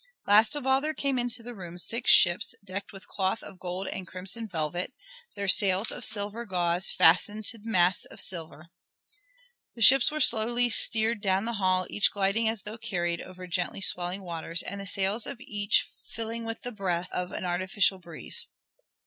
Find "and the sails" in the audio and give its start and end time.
14.63-15.27